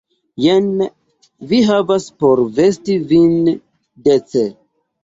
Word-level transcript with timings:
Jen 0.45 0.71
vi 1.53 1.59
havas 1.69 2.09
por 2.25 2.43
vesti 2.59 2.99
vin 3.13 3.57
dece. 4.11 4.51